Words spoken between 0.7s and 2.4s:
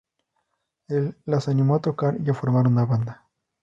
El las animó a tocar y a